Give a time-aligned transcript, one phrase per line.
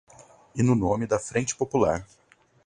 [0.55, 2.03] E no nome da Frente Popular!